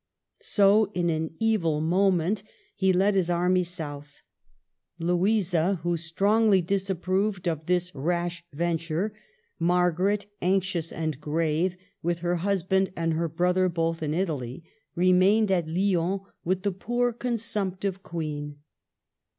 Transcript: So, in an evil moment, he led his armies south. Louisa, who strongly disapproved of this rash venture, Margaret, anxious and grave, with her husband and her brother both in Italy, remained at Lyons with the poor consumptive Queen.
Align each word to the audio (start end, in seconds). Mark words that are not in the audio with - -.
So, 0.41 0.85
in 0.95 1.11
an 1.11 1.35
evil 1.39 1.79
moment, 1.79 2.41
he 2.75 2.91
led 2.91 3.13
his 3.13 3.29
armies 3.29 3.69
south. 3.69 4.23
Louisa, 4.97 5.75
who 5.83 5.95
strongly 5.95 6.59
disapproved 6.59 7.47
of 7.47 7.67
this 7.67 7.93
rash 7.93 8.43
venture, 8.51 9.13
Margaret, 9.59 10.25
anxious 10.41 10.91
and 10.91 11.21
grave, 11.21 11.77
with 12.01 12.21
her 12.21 12.37
husband 12.37 12.91
and 12.97 13.13
her 13.13 13.29
brother 13.29 13.69
both 13.69 14.01
in 14.01 14.15
Italy, 14.15 14.63
remained 14.95 15.51
at 15.51 15.67
Lyons 15.67 16.21
with 16.43 16.63
the 16.63 16.71
poor 16.71 17.13
consumptive 17.13 18.01
Queen. 18.01 18.55